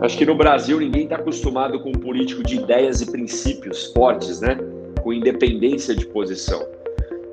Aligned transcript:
Acho 0.00 0.16
que 0.16 0.24
no 0.24 0.34
Brasil 0.34 0.80
ninguém 0.80 1.04
está 1.04 1.16
acostumado 1.16 1.78
com 1.80 1.90
um 1.90 2.00
político 2.00 2.42
de 2.42 2.56
ideias 2.56 3.02
e 3.02 3.10
princípios 3.10 3.92
fortes, 3.92 4.40
né? 4.40 4.56
Com 5.02 5.12
independência 5.12 5.94
de 5.94 6.06
posição. 6.06 6.66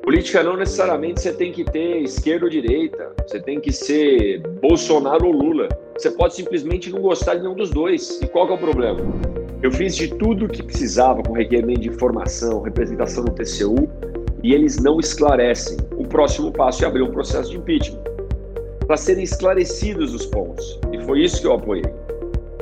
Política 0.04 0.44
não 0.44 0.58
necessariamente 0.58 1.22
você 1.22 1.32
tem 1.32 1.54
que 1.54 1.64
ter 1.64 2.02
esquerda 2.02 2.46
ou 2.46 2.52
direita, 2.52 3.14
você 3.26 3.40
tem 3.40 3.62
que 3.62 3.72
ser 3.72 4.42
Bolsonaro 4.62 5.28
ou 5.28 5.32
Lula. 5.32 5.70
Você 5.98 6.12
pode 6.12 6.36
simplesmente 6.36 6.90
não 6.90 7.02
gostar 7.02 7.36
de 7.36 7.42
nenhum 7.42 7.56
dos 7.56 7.70
dois. 7.70 8.22
E 8.22 8.28
qual 8.28 8.50
é 8.50 8.54
o 8.54 8.58
problema? 8.58 9.00
Eu 9.64 9.72
fiz 9.72 9.96
de 9.96 10.10
tudo 10.16 10.46
o 10.46 10.50
que 10.50 10.62
precisava 10.62 11.24
com 11.24 11.34
requerimento 11.34 11.80
de 11.82 11.90
informação, 11.90 12.62
representação 12.62 13.24
no 13.24 13.32
TCU, 13.32 13.90
e 14.44 14.54
eles 14.54 14.78
não 14.78 15.00
esclarecem. 15.00 15.78
O 15.96 16.06
próximo 16.06 16.52
passo 16.52 16.84
é 16.84 16.88
abrir 16.88 17.02
um 17.02 17.12
processo 17.12 17.50
de 17.50 17.58
impeachment 17.58 18.04
para 18.86 18.98
serem 18.98 19.24
esclarecidos 19.24 20.14
os 20.14 20.26
pontos. 20.26 20.80
E 20.92 21.02
foi 21.04 21.22
isso 21.22 21.42
que 21.42 21.48
eu 21.48 21.54
apoiei. 21.54 22.07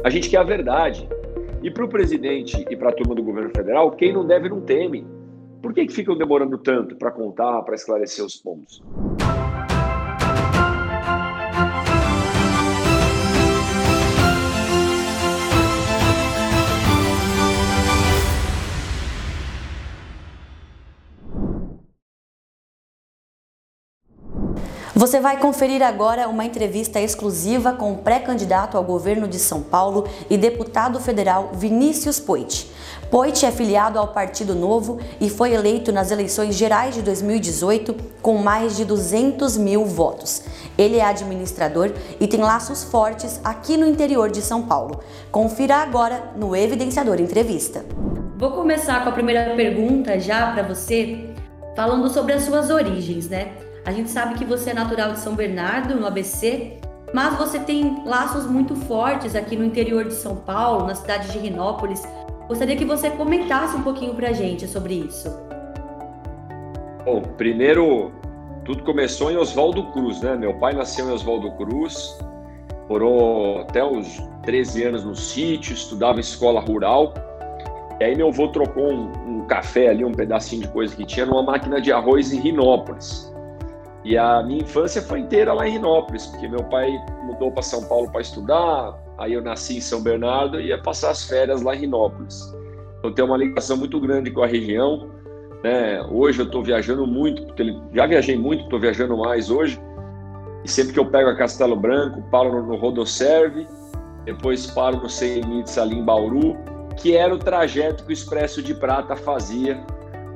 A 0.05 0.09
gente 0.11 0.29
quer 0.29 0.37
a 0.37 0.43
verdade. 0.43 1.09
E 1.63 1.71
para 1.71 1.83
o 1.83 1.89
presidente 1.89 2.63
e 2.69 2.75
para 2.75 2.89
a 2.89 2.91
turma 2.91 3.15
do 3.15 3.23
governo 3.23 3.49
federal, 3.49 3.89
quem 3.89 4.13
não 4.13 4.23
deve 4.23 4.47
não 4.47 4.61
teme. 4.61 5.03
Por 5.63 5.73
que, 5.73 5.83
que 5.83 5.91
ficam 5.91 6.15
demorando 6.15 6.59
tanto 6.59 6.95
para 6.95 7.09
contar, 7.09 7.63
para 7.63 7.73
esclarecer 7.73 8.23
os 8.23 8.35
pontos? 8.35 8.83
Você 25.05 25.19
vai 25.19 25.37
conferir 25.37 25.83
agora 25.83 26.27
uma 26.27 26.43
entrevista 26.43 26.99
exclusiva 26.99 27.73
com 27.73 27.93
o 27.93 27.97
pré-candidato 27.97 28.75
ao 28.75 28.83
governo 28.83 29.27
de 29.27 29.37
São 29.37 29.61
Paulo 29.61 30.07
e 30.31 30.35
deputado 30.35 30.99
federal 30.99 31.51
Vinícius 31.53 32.19
Poit. 32.19 32.71
Poit 33.11 33.45
é 33.45 33.51
filiado 33.51 33.99
ao 33.99 34.07
Partido 34.07 34.55
Novo 34.55 34.99
e 35.21 35.29
foi 35.29 35.53
eleito 35.53 35.91
nas 35.91 36.09
eleições 36.09 36.55
gerais 36.55 36.95
de 36.95 37.03
2018 37.03 37.95
com 38.19 38.39
mais 38.39 38.75
de 38.75 38.83
200 38.83 39.57
mil 39.57 39.85
votos. 39.85 40.41
Ele 40.75 40.97
é 40.97 41.05
administrador 41.05 41.91
e 42.19 42.25
tem 42.25 42.39
laços 42.39 42.83
fortes 42.83 43.39
aqui 43.43 43.77
no 43.77 43.85
interior 43.85 44.31
de 44.31 44.41
São 44.41 44.63
Paulo. 44.63 45.01
Confira 45.31 45.75
agora 45.75 46.31
no 46.35 46.55
Evidenciador 46.55 47.21
Entrevista. 47.21 47.85
Vou 48.37 48.53
começar 48.53 49.03
com 49.03 49.09
a 49.09 49.13
primeira 49.13 49.53
pergunta 49.55 50.19
já 50.19 50.51
para 50.51 50.63
você, 50.63 51.29
falando 51.75 52.09
sobre 52.09 52.33
as 52.33 52.41
suas 52.41 52.71
origens, 52.71 53.29
né? 53.29 53.64
A 53.85 53.91
gente 53.91 54.09
sabe 54.09 54.33
que 54.33 54.43
você 54.43 54.71
é 54.71 54.73
natural 54.73 55.11
de 55.11 55.19
São 55.19 55.35
Bernardo, 55.35 55.93
no 55.93 56.07
ABC, 56.07 56.79
mas 57.13 57.37
você 57.37 57.59
tem 57.59 58.03
laços 58.03 58.47
muito 58.47 58.75
fortes 58.75 59.35
aqui 59.35 59.55
no 59.55 59.63
interior 59.63 60.05
de 60.05 60.15
São 60.15 60.37
Paulo, 60.37 60.87
na 60.87 60.95
cidade 60.95 61.31
de 61.31 61.37
Rinópolis. 61.37 62.01
Gostaria 62.47 62.75
que 62.75 62.83
você 62.83 63.11
comentasse 63.11 63.75
um 63.75 63.83
pouquinho 63.83 64.15
para 64.15 64.29
a 64.29 64.33
gente 64.33 64.67
sobre 64.67 64.95
isso. 64.95 65.29
Bom, 67.05 67.21
primeiro, 67.37 68.11
tudo 68.63 68.83
começou 68.83 69.31
em 69.31 69.37
Oswaldo 69.37 69.91
Cruz, 69.91 70.19
né? 70.19 70.35
Meu 70.35 70.55
pai 70.55 70.73
nasceu 70.73 71.07
em 71.07 71.11
Oswaldo 71.11 71.51
Cruz, 71.51 72.17
morou 72.89 73.61
até 73.61 73.83
os 73.83 74.19
13 74.45 74.83
anos 74.83 75.03
no 75.05 75.15
sítio, 75.15 75.75
estudava 75.75 76.19
escola 76.19 76.59
rural. 76.59 77.13
E 77.99 78.03
aí 78.03 78.15
meu 78.15 78.29
avô 78.29 78.47
trocou 78.47 78.91
um, 78.91 79.11
um, 79.27 79.45
café 79.45 79.89
ali, 79.89 80.03
um 80.03 80.11
pedacinho 80.11 80.63
de 80.63 80.67
coisa 80.69 80.95
que 80.95 81.05
tinha, 81.05 81.27
numa 81.27 81.43
máquina 81.43 81.79
de 81.79 81.91
arroz 81.91 82.33
em 82.33 82.39
Rinópolis. 82.39 83.34
E 84.05 84.15
a 84.19 84.43
minha 84.43 84.61
infância 84.61 85.01
foi 85.01 85.19
inteira 85.19 85.51
lá 85.51 85.67
em 85.67 85.71
Rinópolis, 85.73 86.27
porque 86.27 86.47
meu 86.47 86.63
pai 86.65 86.95
mudou 87.23 87.51
para 87.51 87.63
São 87.63 87.83
Paulo 87.85 88.09
para 88.11 88.21
estudar, 88.21 88.95
aí 89.17 89.33
eu 89.33 89.41
nasci 89.41 89.77
em 89.77 89.81
São 89.81 89.99
Bernardo 90.01 90.61
e 90.61 90.67
ia 90.67 90.77
passar 90.77 91.09
as 91.09 91.23
férias 91.23 91.63
lá 91.63 91.75
em 91.75 91.79
Rinópolis. 91.79 92.55
Então 92.99 93.11
tenho 93.11 93.27
uma 93.27 93.37
ligação 93.37 93.75
muito 93.75 93.99
grande 93.99 94.29
com 94.29 94.43
a 94.43 94.47
região. 94.47 95.09
Né? 95.63 96.03
Hoje 96.11 96.39
eu 96.39 96.45
estou 96.45 96.63
viajando 96.63 97.07
muito, 97.07 97.51
já 97.93 98.05
viajei 98.05 98.37
muito, 98.37 98.65
estou 98.65 98.79
viajando 98.79 99.17
mais 99.17 99.49
hoje. 99.49 99.81
E 100.63 100.69
sempre 100.69 100.93
que 100.93 100.99
eu 100.99 101.05
pego 101.07 101.29
a 101.29 101.35
Castelo 101.35 101.75
Branco, 101.75 102.21
paro 102.29 102.51
no, 102.51 102.67
no 102.67 102.75
Rodoserve, 102.75 103.67
depois 104.23 104.67
paro 104.67 104.97
no 104.97 105.81
ali 105.81 105.95
em 105.95 106.03
Bauru, 106.03 106.55
que 106.95 107.15
era 107.17 107.33
o 107.33 107.39
trajeto 107.39 108.03
que 108.03 108.11
o 108.11 108.13
Expresso 108.13 108.61
de 108.61 108.75
Prata 108.75 109.15
fazia 109.15 109.83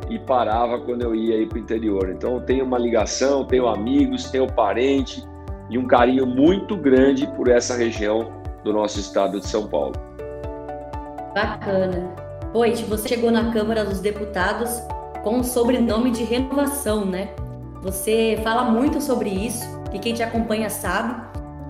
e 0.09 0.17
parava 0.17 0.79
quando 0.79 1.03
eu 1.03 1.15
ia 1.15 1.45
para 1.47 1.57
o 1.57 1.61
interior. 1.61 2.09
Então 2.09 2.35
eu 2.35 2.41
tenho 2.41 2.65
uma 2.65 2.77
ligação, 2.77 3.45
tenho 3.45 3.67
amigos, 3.67 4.29
tenho 4.29 4.51
parente 4.51 5.23
e 5.69 5.77
um 5.77 5.85
carinho 5.85 6.25
muito 6.25 6.75
grande 6.75 7.27
por 7.27 7.47
essa 7.47 7.75
região 7.75 8.31
do 8.63 8.73
nosso 8.73 8.99
estado 8.99 9.39
de 9.39 9.47
São 9.47 9.67
Paulo. 9.67 9.93
Bacana. 11.33 12.13
Poit, 12.51 12.83
você 12.85 13.07
chegou 13.07 13.29
na 13.29 13.51
Câmara 13.51 13.85
dos 13.85 13.99
Deputados 13.99 14.81
com 15.23 15.39
o 15.39 15.43
sobrenome 15.43 16.09
de 16.09 16.23
renovação, 16.23 17.05
né? 17.05 17.29
Você 17.83 18.39
fala 18.43 18.63
muito 18.63 18.99
sobre 18.99 19.29
isso, 19.29 19.63
e 19.93 19.99
quem 19.99 20.13
te 20.13 20.23
acompanha 20.23 20.69
sabe. 20.69 21.21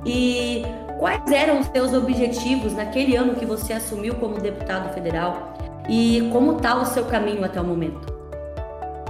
E 0.06 0.63
quais 0.97 1.29
eram 1.31 1.59
os 1.59 1.67
seus 1.67 1.94
objetivos 1.94 2.73
naquele 2.73 3.16
ano 3.16 3.35
que 3.35 3.45
você 3.45 3.73
assumiu 3.73 4.16
como 4.16 4.39
deputado 4.39 4.94
federal? 4.94 5.53
E 5.89 6.29
como 6.31 6.57
está 6.57 6.81
o 6.81 6.85
seu 6.85 7.06
caminho 7.06 7.44
até 7.44 7.59
o 7.59 7.63
momento? 7.63 8.19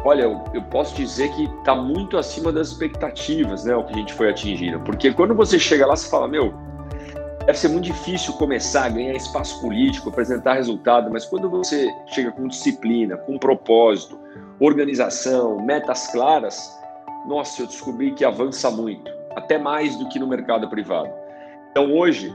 Olha, 0.06 0.24
eu, 0.24 0.44
eu 0.54 0.62
posso 0.64 0.96
dizer 0.96 1.30
que 1.34 1.44
está 1.44 1.76
muito 1.76 2.18
acima 2.18 2.52
das 2.52 2.70
expectativas, 2.70 3.66
né, 3.66 3.76
o 3.76 3.84
que 3.84 3.94
a 3.94 3.98
gente 3.98 4.14
foi 4.14 4.30
atingindo. 4.30 4.80
Porque 4.82 5.12
quando 5.12 5.36
você 5.36 5.60
chega 5.60 5.86
lá, 5.86 5.96
você 5.96 6.10
fala, 6.10 6.28
meu, 6.28 6.54
deve 7.46 7.58
ser 7.58 7.68
muito 7.68 7.86
difícil 7.86 8.34
começar 8.34 8.86
a 8.86 8.90
ganhar 8.90 9.14
espaço 9.14 9.60
político, 9.60 10.10
apresentar 10.10 10.54
resultado, 10.54 11.12
mas 11.12 11.26
quando 11.26 11.50
você 11.50 11.90
chega 12.08 12.32
com 12.32 12.48
disciplina, 12.48 13.18
com 13.18 13.38
propósito, 13.38 14.18
organização, 14.60 15.60
metas 15.66 16.08
claras, 16.12 16.80
nossa, 17.28 17.62
eu 17.62 17.68
descobri 17.68 18.14
que 18.14 18.24
avança 18.24 18.72
muito, 18.72 19.12
até 19.36 19.58
mais 19.58 19.98
do 19.98 20.08
que 20.08 20.18
no 20.18 20.28
mercado 20.28 20.70
privado. 20.70 21.10
Então 21.72 21.94
hoje, 21.94 22.34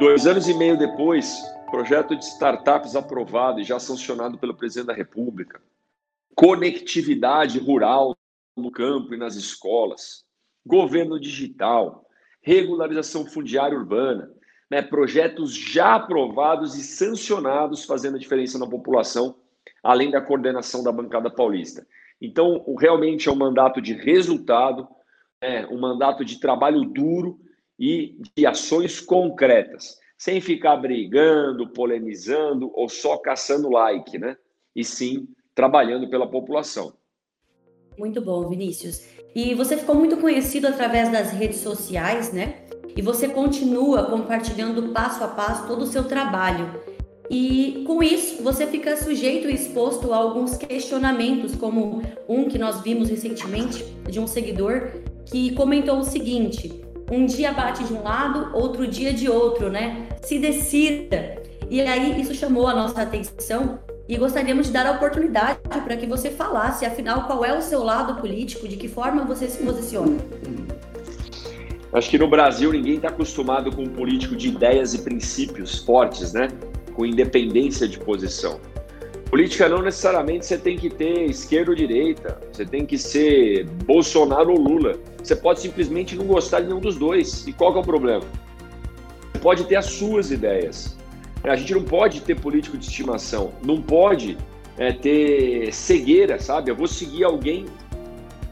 dois 0.00 0.26
anos 0.26 0.48
e 0.48 0.54
meio 0.54 0.76
depois, 0.76 1.40
projeto 1.70 2.16
de 2.16 2.24
startups 2.24 2.96
aprovado 2.96 3.60
e 3.60 3.64
já 3.64 3.78
sancionado 3.78 4.36
pelo 4.36 4.54
presidente 4.54 4.88
da 4.88 4.94
República, 4.94 5.60
conectividade 6.36 7.58
rural 7.58 8.14
no 8.54 8.70
campo 8.70 9.14
e 9.14 9.16
nas 9.16 9.36
escolas, 9.36 10.22
governo 10.64 11.18
digital, 11.18 12.06
regularização 12.42 13.24
fundiária 13.24 13.76
urbana, 13.76 14.30
né, 14.70 14.82
projetos 14.82 15.54
já 15.54 15.94
aprovados 15.94 16.76
e 16.76 16.82
sancionados 16.82 17.84
fazendo 17.84 18.16
a 18.16 18.18
diferença 18.18 18.58
na 18.58 18.68
população, 18.68 19.36
além 19.82 20.10
da 20.10 20.20
coordenação 20.20 20.84
da 20.84 20.92
bancada 20.92 21.30
paulista. 21.30 21.86
Então, 22.20 22.64
realmente 22.78 23.28
é 23.28 23.32
um 23.32 23.36
mandato 23.36 23.80
de 23.80 23.94
resultado, 23.94 24.86
é, 25.40 25.66
um 25.66 25.78
mandato 25.78 26.24
de 26.24 26.38
trabalho 26.38 26.84
duro 26.84 27.40
e 27.78 28.18
de 28.36 28.46
ações 28.46 29.00
concretas, 29.00 29.98
sem 30.18 30.40
ficar 30.40 30.76
brigando, 30.76 31.68
polemizando 31.68 32.70
ou 32.74 32.88
só 32.88 33.16
caçando 33.16 33.70
like, 33.70 34.18
né? 34.18 34.36
E 34.74 34.82
sim 34.84 35.28
trabalhando 35.56 36.08
pela 36.08 36.28
população. 36.28 36.92
Muito 37.98 38.20
bom, 38.20 38.46
Vinícius. 38.46 39.02
E 39.34 39.54
você 39.54 39.76
ficou 39.76 39.94
muito 39.94 40.18
conhecido 40.18 40.68
através 40.68 41.10
das 41.10 41.32
redes 41.32 41.60
sociais, 41.60 42.30
né? 42.30 42.66
E 42.94 43.00
você 43.00 43.26
continua 43.26 44.04
compartilhando 44.04 44.92
passo 44.92 45.24
a 45.24 45.28
passo 45.28 45.66
todo 45.66 45.82
o 45.82 45.86
seu 45.86 46.04
trabalho. 46.04 46.78
E 47.30 47.84
com 47.86 48.02
isso, 48.02 48.42
você 48.42 48.66
fica 48.66 48.96
sujeito 48.96 49.48
e 49.48 49.54
exposto 49.54 50.12
a 50.12 50.16
alguns 50.16 50.56
questionamentos, 50.56 51.56
como 51.56 52.02
um 52.28 52.48
que 52.48 52.58
nós 52.58 52.82
vimos 52.82 53.08
recentemente 53.08 53.82
de 54.08 54.20
um 54.20 54.26
seguidor 54.26 54.92
que 55.24 55.54
comentou 55.54 55.98
o 55.98 56.04
seguinte: 56.04 56.82
um 57.10 57.24
dia 57.24 57.50
bate 57.52 57.82
de 57.82 57.94
um 57.94 58.02
lado, 58.02 58.54
outro 58.54 58.86
dia 58.86 59.12
de 59.12 59.28
outro, 59.28 59.70
né? 59.70 60.06
Se 60.22 60.38
decida. 60.38 61.42
E 61.68 61.80
aí 61.80 62.20
isso 62.20 62.34
chamou 62.34 62.68
a 62.68 62.74
nossa 62.74 63.02
atenção 63.02 63.80
e 64.08 64.16
gostaríamos 64.16 64.66
de 64.68 64.72
dar 64.72 64.86
a 64.86 64.92
oportunidade 64.92 65.58
para 65.68 65.96
que 65.96 66.06
você 66.06 66.30
falasse, 66.30 66.84
afinal, 66.84 67.24
qual 67.24 67.44
é 67.44 67.56
o 67.56 67.60
seu 67.60 67.82
lado 67.82 68.20
político, 68.20 68.68
de 68.68 68.76
que 68.76 68.88
forma 68.88 69.24
você 69.24 69.48
se 69.48 69.62
posiciona. 69.62 70.16
Acho 71.92 72.10
que 72.10 72.18
no 72.18 72.28
Brasil 72.28 72.72
ninguém 72.72 72.96
está 72.96 73.08
acostumado 73.08 73.74
com 73.74 73.82
um 73.82 73.88
político 73.88 74.36
de 74.36 74.48
ideias 74.48 74.94
e 74.94 74.98
princípios 74.98 75.78
fortes, 75.78 76.32
né? 76.32 76.48
Com 76.94 77.06
independência 77.06 77.88
de 77.88 77.98
posição. 77.98 78.60
Política 79.30 79.68
não 79.68 79.82
necessariamente 79.82 80.46
você 80.46 80.56
tem 80.56 80.76
que 80.76 80.88
ter 80.88 81.24
esquerda 81.24 81.70
ou 81.70 81.76
direita, 81.76 82.38
você 82.52 82.64
tem 82.64 82.86
que 82.86 82.96
ser 82.96 83.66
Bolsonaro 83.84 84.52
ou 84.52 84.58
Lula. 84.58 84.96
Você 85.22 85.34
pode 85.34 85.60
simplesmente 85.60 86.14
não 86.14 86.26
gostar 86.26 86.60
de 86.60 86.68
nenhum 86.68 86.80
dos 86.80 86.96
dois. 86.96 87.46
E 87.46 87.52
qual 87.52 87.74
é 87.74 87.78
o 87.78 87.82
problema? 87.82 88.24
Você 89.32 89.38
pode 89.40 89.64
ter 89.64 89.76
as 89.76 89.86
suas 89.86 90.30
ideias, 90.30 90.95
a 91.48 91.56
gente 91.56 91.74
não 91.74 91.82
pode 91.82 92.20
ter 92.22 92.38
político 92.38 92.76
de 92.76 92.86
estimação, 92.86 93.52
não 93.64 93.80
pode 93.80 94.36
é, 94.78 94.92
ter 94.92 95.72
cegueira, 95.72 96.38
sabe? 96.38 96.70
Eu 96.70 96.76
vou 96.76 96.88
seguir 96.88 97.24
alguém 97.24 97.66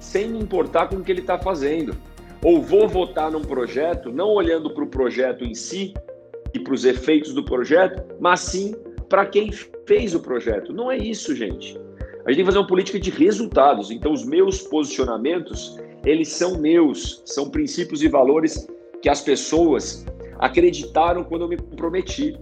sem 0.01 0.29
me 0.29 0.39
importar 0.39 0.89
com 0.89 0.97
o 0.97 1.03
que 1.03 1.11
ele 1.11 1.21
está 1.21 1.39
fazendo. 1.39 1.97
Ou 2.43 2.61
vou 2.61 2.89
votar 2.89 3.31
num 3.31 3.43
projeto, 3.43 4.13
não 4.13 4.29
olhando 4.29 4.71
para 4.71 4.85
o 4.85 4.87
projeto 4.87 5.45
em 5.45 5.55
si, 5.55 5.95
e 6.55 6.59
para 6.61 6.73
os 6.73 6.85
efeitos 6.85 7.35
do 7.35 7.45
projeto, 7.45 8.03
mas 8.21 8.41
sim 8.41 8.75
para 9.09 9.27
quem 9.27 9.51
fez 9.87 10.15
o 10.15 10.21
projeto. 10.21 10.73
Não 10.73 10.91
é 10.91 10.97
isso, 10.97 11.35
gente. 11.35 11.77
A 12.25 12.31
gente 12.31 12.37
tem 12.37 12.37
que 12.37 12.45
fazer 12.45 12.59
uma 12.59 12.67
política 12.67 12.99
de 12.99 13.11
resultados. 13.11 13.91
Então, 13.91 14.13
os 14.13 14.25
meus 14.25 14.63
posicionamentos, 14.63 15.77
eles 16.07 16.29
são 16.29 16.59
meus, 16.59 17.23
são 17.27 17.51
princípios 17.51 18.03
e 18.03 18.09
valores 18.09 18.67
que 19.03 19.09
as 19.09 19.21
pessoas 19.21 20.07
acreditaram 20.39 21.25
quando 21.25 21.43
eu 21.43 21.49
me 21.49 21.57
comprometi. 21.57 22.39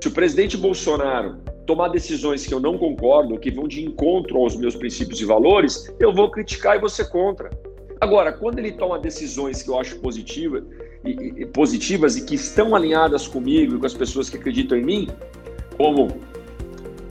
Se 0.00 0.08
o 0.08 0.10
presidente 0.10 0.56
Bolsonaro 0.56 1.36
tomar 1.66 1.88
decisões 1.88 2.46
que 2.46 2.54
eu 2.54 2.58
não 2.58 2.78
concordo, 2.78 3.38
que 3.38 3.50
vão 3.50 3.68
de 3.68 3.84
encontro 3.84 4.38
aos 4.38 4.56
meus 4.56 4.74
princípios 4.74 5.20
e 5.20 5.24
valores, 5.26 5.92
eu 6.00 6.12
vou 6.12 6.30
criticar 6.30 6.82
e 6.82 6.88
ser 6.88 7.10
contra. 7.10 7.50
Agora, 8.00 8.32
quando 8.32 8.58
ele 8.58 8.72
toma 8.72 8.98
decisões 8.98 9.62
que 9.62 9.68
eu 9.68 9.78
acho 9.78 9.98
positiva, 10.00 10.64
e, 11.04 11.42
e, 11.42 11.46
positivas 11.46 12.16
e 12.16 12.24
que 12.24 12.34
estão 12.34 12.74
alinhadas 12.74 13.28
comigo 13.28 13.76
e 13.76 13.78
com 13.78 13.86
as 13.86 13.92
pessoas 13.92 14.30
que 14.30 14.38
acreditam 14.38 14.78
em 14.78 14.84
mim, 14.84 15.08
como 15.76 16.08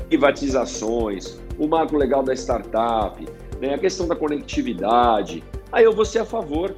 privatizações, 0.08 1.40
o 1.60 1.68
marco 1.68 1.96
legal 1.96 2.24
da 2.24 2.34
startup, 2.34 3.24
né, 3.62 3.76
a 3.76 3.78
questão 3.78 4.08
da 4.08 4.16
conectividade, 4.16 5.44
aí 5.72 5.84
eu 5.84 5.94
vou 5.94 6.06
ser 6.06 6.20
a 6.20 6.26
favor. 6.26 6.76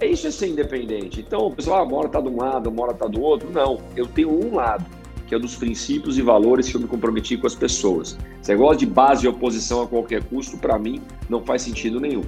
É 0.00 0.06
isso 0.06 0.26
é 0.26 0.30
ser 0.30 0.48
independente. 0.48 1.20
Então, 1.20 1.46
o 1.46 1.54
pessoal, 1.54 1.88
ah, 1.88 2.06
está 2.06 2.20
de 2.20 2.28
um 2.28 2.36
lado, 2.36 2.68
uma 2.68 2.82
hora 2.82 2.92
está 2.92 3.06
do 3.06 3.20
outro. 3.20 3.50
Não, 3.50 3.78
eu 3.96 4.06
tenho 4.06 4.30
um 4.30 4.54
lado, 4.54 4.84
que 5.26 5.34
é 5.34 5.38
dos 5.38 5.56
princípios 5.56 6.18
e 6.18 6.22
valores 6.22 6.68
que 6.68 6.76
eu 6.76 6.80
me 6.80 6.86
comprometi 6.86 7.36
com 7.36 7.46
as 7.46 7.54
pessoas. 7.54 8.18
Esse 8.40 8.50
negócio 8.50 8.78
de 8.78 8.86
base 8.86 9.24
e 9.24 9.28
oposição 9.28 9.82
a 9.82 9.86
qualquer 9.86 10.22
custo, 10.24 10.58
para 10.58 10.78
mim, 10.78 11.00
não 11.30 11.42
faz 11.42 11.62
sentido 11.62 11.98
nenhum. 11.98 12.24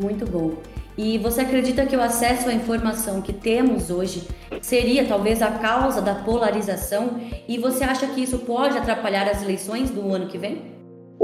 Muito 0.00 0.24
bom. 0.24 0.54
E 0.96 1.18
você 1.18 1.42
acredita 1.42 1.86
que 1.86 1.94
o 1.94 2.00
acesso 2.00 2.48
à 2.48 2.54
informação 2.54 3.20
que 3.20 3.32
temos 3.32 3.90
hoje 3.90 4.26
seria 4.60 5.06
talvez 5.06 5.42
a 5.42 5.50
causa 5.50 6.00
da 6.00 6.14
polarização? 6.14 7.20
E 7.46 7.58
você 7.58 7.84
acha 7.84 8.06
que 8.08 8.22
isso 8.22 8.38
pode 8.38 8.76
atrapalhar 8.76 9.28
as 9.28 9.42
eleições 9.42 9.90
do 9.90 10.12
ano 10.12 10.26
que 10.26 10.38
vem? 10.38 10.77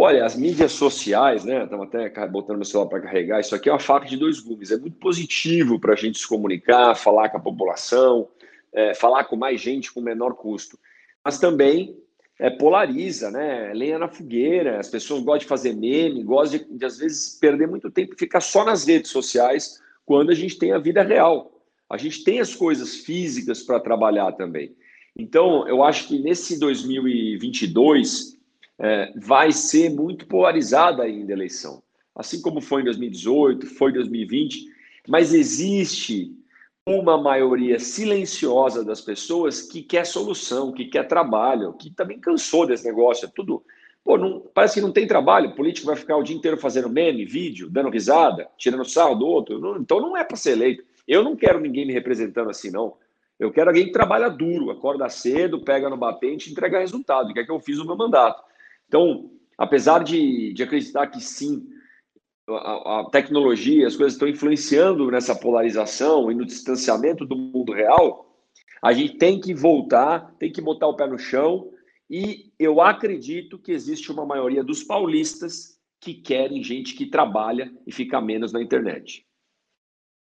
Olha, 0.07 0.27
as 0.27 0.37
mídias 0.37 0.73
sociais, 0.73 1.47
né? 1.47 1.65
Estava 1.65 1.85
até 1.85 2.11
botando 2.27 2.57
meu 2.57 2.67
celular 2.67 2.91
para 2.91 3.01
carregar. 3.01 3.41
Isso 3.41 3.55
aqui 3.55 3.71
é 3.71 3.73
uma 3.73 3.79
faca 3.79 4.05
de 4.05 4.19
dois 4.19 4.39
gumes. 4.39 4.71
É 4.71 4.77
muito 4.77 4.99
positivo 4.99 5.81
para 5.81 5.95
a 5.95 5.97
gente 5.97 6.19
se 6.19 6.29
comunicar, 6.29 6.95
falar 6.95 7.31
com 7.31 7.39
a 7.39 7.41
população, 7.41 8.29
é, 8.71 8.93
falar 8.93 9.25
com 9.25 9.35
mais 9.35 9.63
gente 9.63 9.91
com 9.91 10.03
menor 10.03 10.35
custo. 10.35 10.79
Mas 11.25 11.39
também 11.39 11.97
é, 12.39 12.51
polariza, 12.51 13.31
né? 13.31 13.73
Lenha 13.73 13.99
na 13.99 14.07
fogueira. 14.07 14.79
As 14.79 14.91
pessoas 14.91 15.23
gostam 15.23 15.39
de 15.39 15.47
fazer 15.47 15.73
meme, 15.75 16.23
gostam 16.23 16.59
de, 16.59 16.77
de, 16.77 16.85
às 16.85 16.99
vezes, 16.99 17.39
perder 17.41 17.67
muito 17.67 17.91
tempo 17.91 18.13
e 18.15 18.19
ficar 18.19 18.43
só 18.43 18.63
nas 18.63 18.87
redes 18.87 19.11
sociais 19.11 19.81
quando 20.05 20.29
a 20.29 20.35
gente 20.35 20.59
tem 20.59 20.73
a 20.73 20.79
vida 20.79 21.03
real. 21.03 21.51
A 21.89 21.97
gente 21.97 22.23
tem 22.25 22.41
as 22.41 22.55
coisas 22.55 22.97
físicas 22.97 23.63
para 23.63 23.81
trabalhar 23.81 24.33
também. 24.33 24.77
Então, 25.17 25.67
eu 25.67 25.83
acho 25.83 26.09
que 26.09 26.19
nesse 26.19 26.61
2022 26.61 28.34
é, 28.79 29.13
vai 29.17 29.53
ser 29.53 29.91
muito 29.91 30.27
polarizada 30.27 31.03
ainda 31.03 31.33
a 31.33 31.37
eleição. 31.37 31.83
Assim 32.15 32.41
como 32.41 32.61
foi 32.61 32.83
em 32.83 32.85
2018, 32.85 33.67
foi 33.67 33.91
em 33.91 33.95
2020, 33.95 34.67
mas 35.09 35.35
existe 35.35 36.33
uma 36.87 37.17
maioria 37.17 37.79
silenciosa 37.79 38.85
das 38.85 39.01
pessoas 39.01 39.63
que 39.63 39.83
quer 39.83 40.05
solução, 40.05 40.71
que 40.71 40.85
quer 40.85 41.09
trabalho, 41.09 41.73
que 41.73 41.91
também 41.91 42.21
cansou 42.21 42.67
desse 42.67 42.85
negócio. 42.85 43.27
É 43.27 43.31
tudo. 43.35 43.65
Pô, 44.05 44.19
não, 44.19 44.41
parece 44.53 44.75
que 44.75 44.81
não 44.83 44.93
tem 44.93 45.07
trabalho. 45.07 45.51
O 45.51 45.55
político 45.55 45.87
vai 45.87 45.97
ficar 45.97 46.17
o 46.17 46.23
dia 46.23 46.37
inteiro 46.37 46.59
fazendo 46.59 46.91
meme, 46.91 47.25
vídeo, 47.25 47.71
dando 47.71 47.89
risada, 47.89 48.47
tirando 48.59 48.85
sarro 48.85 49.15
do 49.15 49.27
outro. 49.27 49.59
Não, 49.59 49.79
então 49.79 49.99
não 49.99 50.17
é 50.17 50.23
para 50.23 50.37
ser 50.37 50.53
eleito. 50.53 50.85
Eu 51.09 51.25
não 51.25 51.35
quero 51.35 51.59
ninguém 51.59 51.87
me 51.87 51.93
representando 51.93 52.51
assim, 52.51 52.71
não. 52.71 52.95
Eu 53.39 53.51
quero 53.51 53.71
alguém 53.71 53.87
que 53.87 53.93
trabalha 53.93 54.29
duro, 54.29 54.71
acorda 54.71 55.09
cedo, 55.09 55.65
pega 55.65 55.89
no 55.89 55.97
batente 55.97 56.49
e 56.49 56.53
entrega 56.53 56.79
resultado, 56.79 57.33
que 57.33 57.41
é 57.41 57.45
que 57.45 57.51
eu 57.51 57.59
fiz 57.59 57.79
o 57.79 57.87
meu 57.87 57.97
mandato. 57.97 58.43
Então, 58.89 59.31
apesar 59.59 60.03
de, 60.03 60.53
de 60.53 60.63
acreditar 60.63 61.07
que 61.07 61.21
sim, 61.21 61.67
a, 62.49 63.01
a, 63.01 63.11
tecnologia, 63.11 63.87
as 63.87 63.97
coisas 63.97 64.15
estão 64.15 64.29
influenciando 64.29 65.11
nessa 65.11 65.35
polarização 65.35 66.31
e 66.31 66.35
no 66.35 66.45
distanciamento 66.45 67.25
do 67.25 67.37
mundo 67.37 67.73
real, 67.73 68.25
a 68.83 68.93
gente 68.93 69.17
tem 69.17 69.41
que 69.41 69.55
voltar, 69.55 70.35
tem 70.39 70.53
que 70.53 70.61
botar 70.61 70.87
o 70.87 70.97
pé 70.97 71.07
no 71.07 71.19
chão. 71.19 71.71
E 72.11 72.53
eu 72.59 72.83
acredito 72.83 73.59
que 73.59 73.73
existe 73.73 74.13
uma 74.13 74.27
maioria 74.27 74.63
dos 74.63 74.83
paulistas 74.83 75.79
que 75.99 76.13
querem 76.13 76.63
gente 76.63 76.95
que 76.95 77.07
trabalha 77.07 77.73
e 77.87 77.93
fica 77.93 78.21
menos 78.21 78.53
na 78.53 78.61
internet. 78.61 79.27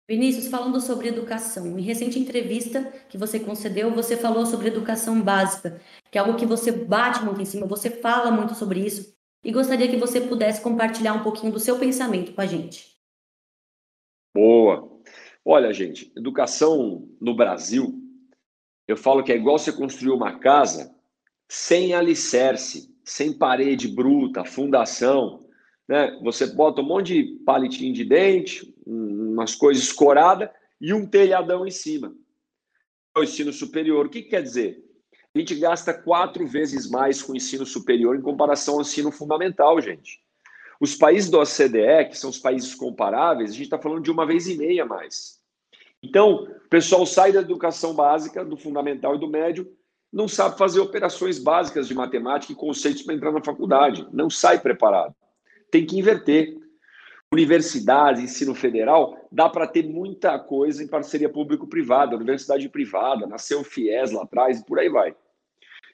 Vinícius, 0.07 0.47
falando 0.47 0.81
sobre 0.81 1.07
educação, 1.07 1.79
em 1.79 1.81
recente 1.81 2.19
entrevista 2.19 2.83
que 3.07 3.17
você 3.17 3.39
concedeu, 3.39 3.91
você 3.91 4.17
falou 4.17 4.45
sobre 4.45 4.67
educação 4.67 5.21
básica, 5.21 5.79
que 6.11 6.17
é 6.17 6.21
algo 6.21 6.37
que 6.37 6.45
você 6.45 6.71
bate 6.71 7.23
muito 7.23 7.41
em 7.41 7.45
cima, 7.45 7.65
você 7.65 7.89
fala 7.89 8.29
muito 8.29 8.53
sobre 8.53 8.85
isso 8.85 9.15
e 9.43 9.51
gostaria 9.51 9.87
que 9.87 9.97
você 9.97 10.19
pudesse 10.19 10.61
compartilhar 10.61 11.13
um 11.13 11.23
pouquinho 11.23 11.53
do 11.53 11.59
seu 11.59 11.79
pensamento 11.79 12.33
com 12.33 12.41
a 12.41 12.45
gente. 12.45 12.97
Boa. 14.33 14.91
Olha, 15.45 15.73
gente, 15.73 16.11
educação 16.17 17.07
no 17.19 17.35
Brasil, 17.35 18.01
eu 18.87 18.97
falo 18.97 19.23
que 19.23 19.31
é 19.31 19.35
igual 19.35 19.57
você 19.57 19.71
construir 19.71 20.11
uma 20.11 20.39
casa 20.39 20.93
sem 21.49 21.93
alicerce, 21.93 22.93
sem 23.03 23.37
parede 23.37 23.87
bruta, 23.87 24.43
fundação. 24.43 25.42
Né? 25.87 26.19
Você 26.23 26.47
bota 26.47 26.81
um 26.81 26.85
monte 26.85 27.13
de 27.13 27.23
palitinho 27.45 27.93
de 27.93 28.05
dente, 28.05 28.73
umas 28.85 29.55
coisas 29.55 29.83
escoradas 29.83 30.49
e 30.79 30.93
um 30.93 31.05
telhadão 31.05 31.65
em 31.65 31.71
cima. 31.71 32.13
O 33.15 33.23
ensino 33.23 33.53
superior, 33.53 34.05
o 34.05 34.09
que, 34.09 34.23
que 34.23 34.29
quer 34.29 34.41
dizer? 34.41 34.83
A 35.35 35.39
gente 35.39 35.55
gasta 35.55 35.93
quatro 35.93 36.45
vezes 36.47 36.89
mais 36.89 37.21
com 37.21 37.33
o 37.33 37.35
ensino 37.35 37.65
superior 37.65 38.15
em 38.15 38.21
comparação 38.21 38.75
ao 38.75 38.81
ensino 38.81 39.11
fundamental, 39.11 39.81
gente. 39.81 40.21
Os 40.79 40.95
países 40.95 41.29
do 41.29 41.39
OCDE, 41.39 42.09
que 42.09 42.17
são 42.17 42.29
os 42.29 42.37
países 42.37 42.75
comparáveis, 42.75 43.51
a 43.51 43.53
gente 43.53 43.63
está 43.63 43.79
falando 43.79 44.03
de 44.03 44.11
uma 44.11 44.25
vez 44.25 44.47
e 44.47 44.57
meia 44.57 44.85
mais. 44.85 45.39
Então, 46.03 46.43
o 46.43 46.69
pessoal 46.69 47.05
sai 47.05 47.31
da 47.31 47.39
educação 47.39 47.95
básica, 47.95 48.43
do 48.43 48.57
fundamental 48.57 49.15
e 49.15 49.19
do 49.19 49.29
médio, 49.29 49.71
não 50.11 50.27
sabe 50.27 50.57
fazer 50.57 50.79
operações 50.79 51.39
básicas 51.39 51.87
de 51.87 51.95
matemática 51.95 52.51
e 52.53 52.55
conceitos 52.55 53.01
para 53.01 53.15
entrar 53.15 53.31
na 53.31 53.43
faculdade. 53.43 54.05
Não 54.11 54.29
sai 54.29 54.59
preparado. 54.59 55.15
Tem 55.73 55.87
que 55.87 55.97
inverter. 55.97 56.55
Universidades, 57.31 58.21
ensino 58.21 58.53
federal, 58.53 59.27
dá 59.31 59.49
para 59.49 59.65
ter 59.65 59.81
muita 59.83 60.37
coisa 60.37 60.83
em 60.83 60.87
parceria 60.87 61.27
público-privada, 61.27 62.15
universidade 62.15 62.69
privada, 62.69 63.25
nasceu 63.25 63.63
FIES 63.63 64.11
lá 64.11 64.21
atrás 64.21 64.59
e 64.59 64.65
por 64.65 64.77
aí 64.77 64.87
vai. 64.87 65.15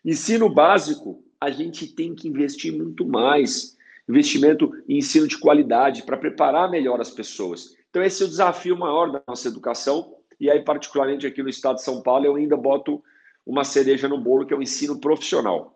Ensino 0.03 0.49
básico, 0.49 1.23
a 1.39 1.49
gente 1.49 1.87
tem 1.87 2.13
que 2.13 2.27
investir 2.27 2.73
muito 2.73 3.07
mais. 3.07 3.77
Investimento 4.09 4.69
em 4.85 4.97
ensino 4.97 5.25
de 5.25 5.37
qualidade 5.37 6.03
para 6.03 6.17
preparar 6.17 6.69
melhor 6.69 6.99
as 6.99 7.11
pessoas. 7.11 7.73
Então, 7.89 8.03
esse 8.03 8.21
é 8.21 8.25
o 8.25 8.29
desafio 8.29 8.77
maior 8.77 9.09
da 9.13 9.23
nossa 9.25 9.47
educação. 9.47 10.13
E 10.41 10.51
aí, 10.51 10.61
particularmente 10.61 11.25
aqui 11.25 11.41
no 11.41 11.47
estado 11.47 11.75
de 11.75 11.83
São 11.83 12.01
Paulo, 12.01 12.25
eu 12.25 12.35
ainda 12.35 12.57
boto 12.57 13.01
uma 13.45 13.63
cereja 13.63 14.09
no 14.09 14.19
bolo, 14.19 14.45
que 14.45 14.53
é 14.53 14.57
o 14.57 14.61
ensino 14.61 14.99
profissional. 14.99 15.73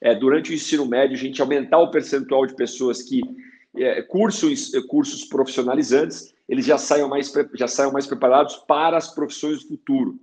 É, 0.00 0.14
durante 0.14 0.50
o 0.50 0.54
ensino 0.54 0.86
médio, 0.86 1.16
a 1.16 1.18
gente 1.18 1.40
aumentar 1.40 1.78
o 1.78 1.90
percentual 1.90 2.46
de 2.46 2.54
pessoas 2.54 3.02
que 3.02 3.22
é, 3.76 4.02
cursos, 4.02 4.72
cursos 4.86 5.24
profissionalizantes, 5.24 6.34
eles 6.48 6.64
já 6.64 6.78
saiam, 6.78 7.08
mais, 7.08 7.32
já 7.54 7.68
saiam 7.68 7.92
mais 7.92 8.06
preparados 8.06 8.56
para 8.56 8.96
as 8.96 9.12
profissões 9.14 9.62
do 9.62 9.68
futuro 9.68 10.18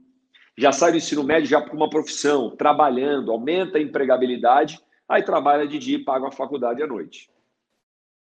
já 0.58 0.72
sai 0.72 0.92
do 0.92 0.98
ensino 0.98 1.24
médio 1.24 1.50
já 1.50 1.60
para 1.60 1.74
uma 1.74 1.90
profissão, 1.90 2.56
trabalhando, 2.56 3.32
aumenta 3.32 3.78
a 3.78 3.82
empregabilidade, 3.82 4.80
aí 5.08 5.24
trabalha 5.24 5.68
de 5.68 5.80
dia 5.80 5.98
e 5.98 6.04
paga 6.04 6.28
a 6.28 6.32
faculdade 6.32 6.82
à 6.82 6.88
noite. 6.88 7.30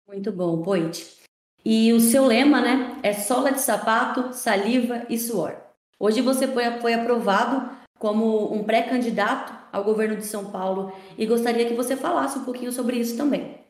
Muito 0.07 0.31
bom, 0.33 0.63
Poit. 0.63 1.17
E 1.65 1.93
o 1.93 2.01
seu 2.01 2.27
lema, 2.27 2.61
né, 2.61 2.99
é 3.03 3.13
sola 3.13 3.51
de 3.51 3.61
sapato, 3.61 4.33
saliva 4.33 5.05
e 5.09 5.19
suor. 5.19 5.57
Hoje 5.99 6.21
você 6.21 6.47
foi, 6.47 6.65
foi 6.81 6.95
aprovado 6.95 7.77
como 7.99 8.53
um 8.53 8.63
pré-candidato 8.63 9.53
ao 9.73 9.83
governo 9.83 10.17
de 10.17 10.25
São 10.25 10.51
Paulo 10.51 10.93
e 11.17 11.27
gostaria 11.27 11.67
que 11.67 11.75
você 11.75 11.97
falasse 11.97 12.39
um 12.39 12.45
pouquinho 12.45 12.71
sobre 12.71 12.99
isso 12.99 13.17
também. 13.17 13.66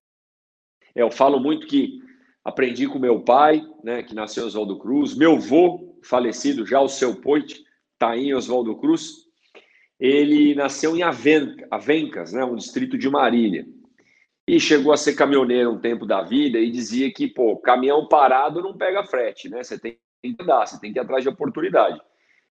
É, 0.96 1.02
eu 1.02 1.10
falo 1.10 1.38
muito 1.38 1.66
que 1.66 2.00
aprendi 2.42 2.88
com 2.88 2.98
meu 2.98 3.20
pai, 3.20 3.62
né, 3.84 4.02
que 4.02 4.14
nasceu 4.14 4.44
em 4.44 4.46
Oswaldo 4.46 4.78
Cruz, 4.78 5.14
meu 5.14 5.34
avô 5.34 5.98
falecido 6.02 6.64
já, 6.64 6.80
o 6.80 6.88
seu 6.88 7.20
Poit, 7.20 7.62
Taim 7.98 8.32
Oswaldo 8.32 8.76
Cruz, 8.76 9.26
ele 10.00 10.54
nasceu 10.54 10.96
em 10.96 11.02
Avenca, 11.02 11.66
Avencas, 11.70 12.32
né, 12.32 12.44
um 12.44 12.56
distrito 12.56 12.96
de 12.96 13.10
Marília. 13.10 13.66
E 14.48 14.60
chegou 14.60 14.92
a 14.92 14.96
ser 14.96 15.14
caminhoneiro 15.14 15.72
um 15.72 15.80
tempo 15.80 16.06
da 16.06 16.22
vida 16.22 16.58
e 16.58 16.70
dizia 16.70 17.12
que, 17.12 17.26
pô, 17.26 17.56
caminhão 17.56 18.06
parado 18.06 18.62
não 18.62 18.76
pega 18.76 19.04
frete, 19.04 19.48
né? 19.48 19.64
Você 19.64 19.76
tem 19.76 19.98
que 20.22 20.36
andar, 20.40 20.64
você 20.64 20.78
tem 20.78 20.92
que 20.92 21.00
ir 21.00 21.02
atrás 21.02 21.24
de 21.24 21.28
oportunidade. 21.28 22.00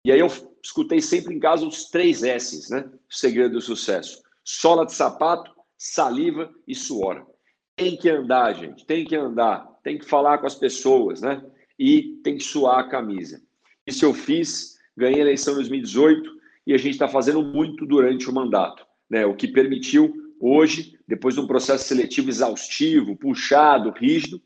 E 0.06 0.10
aí 0.10 0.20
eu 0.22 0.28
escutei 0.64 1.02
sempre 1.02 1.36
em 1.36 1.40
casa 1.40 1.68
os 1.68 1.90
três 1.90 2.24
S's, 2.24 2.70
né? 2.70 2.90
O 2.90 3.14
segredo 3.14 3.56
do 3.56 3.62
sucesso. 3.62 4.22
Sola 4.42 4.86
de 4.86 4.94
sapato, 4.94 5.52
saliva 5.78 6.50
e 6.66 6.74
suor. 6.74 7.28
Tem 7.76 7.96
que 7.98 8.10
andar, 8.10 8.54
gente, 8.54 8.86
tem 8.86 9.06
que 9.06 9.16
andar, 9.16 9.68
tem 9.84 9.98
que 9.98 10.06
falar 10.06 10.38
com 10.38 10.48
as 10.48 10.56
pessoas, 10.56 11.22
né? 11.22 11.44
E 11.80 12.20
tem 12.24 12.38
que 12.38 12.44
suar 12.44 12.80
a 12.80 12.90
camisa. 12.90 13.42
Isso 13.88 14.06
eu 14.06 14.14
fiz 14.14 14.72
ganhei 14.96 15.20
a 15.20 15.22
eleição 15.22 15.54
em 15.54 15.58
2018 15.58 16.30
e 16.68 16.74
a 16.74 16.78
gente 16.78 16.92
está 16.92 17.08
fazendo 17.08 17.42
muito 17.42 17.86
durante 17.86 18.30
o 18.30 18.34
mandato, 18.34 18.86
né? 19.10 19.26
O 19.26 19.36
que 19.36 19.48
permitiu 19.48 20.14
hoje, 20.40 20.98
depois 21.08 21.36
de 21.36 21.42
um 21.42 21.48
processo 21.48 21.88
seletivo 21.88 22.30
exaustivo, 22.30 23.16
puxado, 23.16 23.92
rígido, 23.92 24.42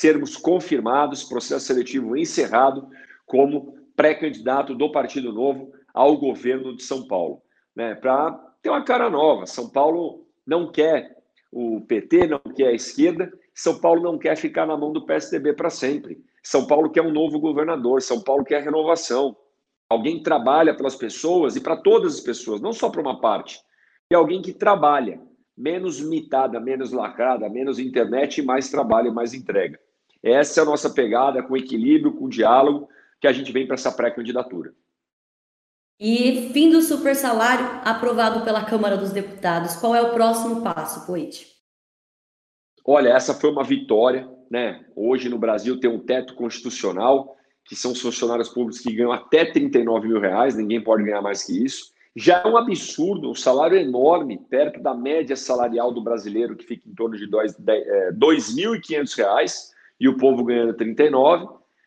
sermos 0.00 0.36
confirmados, 0.36 1.24
processo 1.24 1.66
seletivo 1.66 2.16
encerrado, 2.16 2.88
como 3.26 3.76
pré-candidato 3.94 4.74
do 4.74 4.90
Partido 4.90 5.32
Novo 5.32 5.72
ao 5.92 6.16
governo 6.16 6.74
de 6.74 6.82
São 6.82 7.06
Paulo, 7.06 7.42
né? 7.74 7.94
Para 7.94 8.32
ter 8.62 8.70
uma 8.70 8.82
cara 8.82 9.10
nova. 9.10 9.46
São 9.46 9.68
Paulo 9.68 10.26
não 10.46 10.70
quer 10.70 11.21
o 11.52 11.82
PT, 11.82 12.26
não 12.26 12.38
quer 12.38 12.68
a 12.68 12.72
esquerda. 12.72 13.30
São 13.54 13.78
Paulo 13.78 14.02
não 14.02 14.18
quer 14.18 14.36
ficar 14.36 14.66
na 14.66 14.76
mão 14.76 14.90
do 14.90 15.04
PSDB 15.04 15.52
para 15.52 15.68
sempre. 15.68 16.24
São 16.42 16.66
Paulo 16.66 16.90
quer 16.90 17.02
um 17.02 17.12
novo 17.12 17.38
governador. 17.38 18.00
São 18.00 18.22
Paulo 18.22 18.42
quer 18.42 18.62
renovação. 18.62 19.36
Alguém 19.88 20.22
trabalha 20.22 20.74
pelas 20.74 20.96
pessoas 20.96 21.54
e 21.54 21.60
para 21.60 21.76
todas 21.76 22.14
as 22.14 22.20
pessoas, 22.20 22.62
não 22.62 22.72
só 22.72 22.88
para 22.88 23.02
uma 23.02 23.20
parte. 23.20 23.60
E 24.10 24.14
alguém 24.14 24.40
que 24.40 24.54
trabalha, 24.54 25.20
menos 25.56 26.00
mitada, 26.00 26.58
menos 26.58 26.90
lacrada, 26.90 27.48
menos 27.50 27.78
internet 27.78 28.38
e 28.38 28.44
mais 28.44 28.70
trabalho 28.70 29.08
e 29.08 29.14
mais 29.14 29.34
entrega. 29.34 29.78
Essa 30.22 30.60
é 30.60 30.62
a 30.62 30.66
nossa 30.66 30.88
pegada 30.88 31.42
com 31.42 31.56
equilíbrio, 31.56 32.14
com 32.14 32.28
diálogo, 32.28 32.88
que 33.20 33.26
a 33.26 33.32
gente 33.32 33.52
vem 33.52 33.66
para 33.66 33.74
essa 33.74 33.92
pré-candidatura. 33.92 34.72
E 36.04 36.50
fim 36.52 36.68
do 36.68 36.82
super 36.82 37.14
salário 37.14 37.64
aprovado 37.84 38.44
pela 38.44 38.64
Câmara 38.64 38.96
dos 38.96 39.12
Deputados. 39.12 39.76
Qual 39.76 39.94
é 39.94 40.02
o 40.02 40.12
próximo 40.12 40.60
passo, 40.60 41.06
Poit? 41.06 41.46
Olha, 42.84 43.10
essa 43.10 43.32
foi 43.32 43.52
uma 43.52 43.62
vitória, 43.62 44.28
né? 44.50 44.84
Hoje 44.96 45.28
no 45.28 45.38
Brasil 45.38 45.78
tem 45.78 45.88
um 45.88 46.00
teto 46.00 46.34
constitucional, 46.34 47.36
que 47.64 47.76
são 47.76 47.92
os 47.92 48.00
funcionários 48.00 48.48
públicos 48.48 48.80
que 48.80 48.92
ganham 48.92 49.12
até 49.12 49.44
39 49.44 50.08
mil 50.08 50.18
reais, 50.18 50.56
ninguém 50.56 50.82
pode 50.82 51.04
ganhar 51.04 51.22
mais 51.22 51.44
que 51.44 51.64
isso. 51.64 51.92
Já 52.16 52.42
é 52.44 52.48
um 52.48 52.56
absurdo, 52.56 53.30
um 53.30 53.34
salário 53.36 53.78
enorme, 53.78 54.44
perto 54.50 54.82
da 54.82 54.94
média 54.94 55.36
salarial 55.36 55.92
do 55.92 56.02
brasileiro, 56.02 56.56
que 56.56 56.66
fica 56.66 56.88
em 56.88 56.94
torno 56.96 57.16
de 57.16 57.26
R$ 57.26 57.30
2.500, 57.30 59.70
e 60.00 60.08
o 60.08 60.16
povo 60.16 60.42
ganhando 60.42 60.74
39. 60.74 61.46